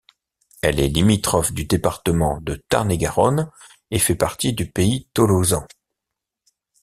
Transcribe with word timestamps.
Elle 0.63 0.79
est 0.79 0.87
limitrophe 0.87 1.53
du 1.53 1.65
département 1.65 2.41
de 2.41 2.55
Tarn-et-Garonne 2.55 3.51
et 3.91 3.99
fait 3.99 4.15
partie 4.15 4.51
du 4.51 4.67
Pays 4.67 5.07
Tolosan. 5.13 5.67